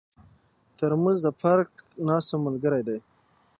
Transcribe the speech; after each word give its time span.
ترموز 0.77 1.17
د 1.25 1.27
پارک 1.41 1.69
ناستو 2.07 2.35
ملګری 2.45 2.81
دی. 2.87 2.97